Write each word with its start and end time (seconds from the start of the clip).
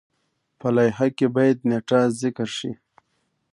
په 0.59 0.67
لایحه 0.75 1.07
کې 1.17 1.27
باید 1.35 1.57
نیټه 1.69 1.99
ذکر 2.21 2.49
شي. 2.57 2.71